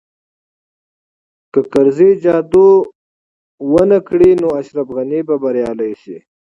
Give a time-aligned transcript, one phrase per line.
[1.51, 2.67] که کرزی جادو
[3.71, 6.17] ونه کړي نو اشرف غني به بریالی شي